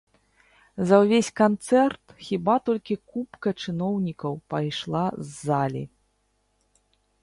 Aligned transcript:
За 0.91 0.95
ўвесь 1.03 1.29
канцэрт 1.41 2.05
хіба 2.29 2.57
толькі 2.71 2.99
купка 3.13 3.49
чыноўнікаў 3.61 4.33
пайшла 4.57 5.05
з 5.25 5.41
залі. 5.45 5.83